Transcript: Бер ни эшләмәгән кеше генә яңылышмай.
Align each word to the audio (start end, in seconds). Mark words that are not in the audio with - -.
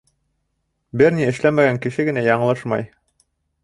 Бер 1.03 1.15
ни 1.19 1.27
эшләмәгән 1.33 1.79
кеше 1.87 2.09
генә 2.11 2.27
яңылышмай. 2.33 2.93